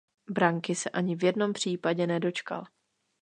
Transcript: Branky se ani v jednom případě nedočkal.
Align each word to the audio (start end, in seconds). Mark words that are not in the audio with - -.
Branky 0.29 0.75
se 0.75 0.89
ani 0.89 1.15
v 1.15 1.23
jednom 1.23 1.53
případě 1.53 2.07
nedočkal. 2.07 2.63